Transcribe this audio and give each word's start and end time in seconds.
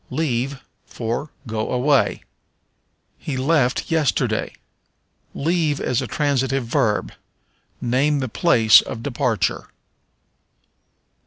Leave 0.09 0.57
for 0.87 1.29
Go 1.45 1.71
away. 1.71 2.23
"He 3.19 3.37
left 3.37 3.91
yesterday." 3.91 4.53
Leave 5.35 5.79
is 5.79 6.01
a 6.01 6.07
transitive 6.07 6.65
verb; 6.65 7.11
name 7.79 8.17
the 8.17 8.27
place 8.27 8.81
of 8.81 9.03
departure. 9.03 9.67